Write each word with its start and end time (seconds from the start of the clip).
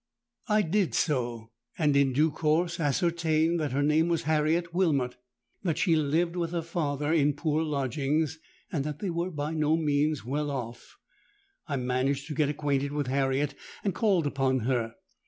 I 0.47 0.63
did 0.63 0.95
so; 0.95 1.51
and 1.77 1.95
in 1.95 2.11
due 2.13 2.31
course 2.31 2.79
ascertained 2.79 3.59
that 3.59 3.71
her 3.71 3.83
name 3.83 4.07
was 4.07 4.23
Harriet 4.23 4.73
Wilmot—that 4.73 5.77
she 5.77 5.95
lived 5.95 6.35
with 6.35 6.49
her 6.53 6.63
father 6.63 7.13
in 7.13 7.33
poor 7.35 7.61
lodgings—and 7.61 8.83
that 8.83 8.97
they 8.97 9.11
were 9.11 9.29
by 9.29 9.51
no 9.53 9.77
means 9.77 10.25
well 10.25 10.49
off. 10.49 10.97
I 11.67 11.75
managed 11.75 12.25
to 12.29 12.33
get 12.33 12.49
acquainted 12.49 12.91
with 12.93 13.05
Harriet, 13.05 13.53
and 13.83 13.93
called 13.93 14.25
upon 14.25 14.61
her. 14.61 14.95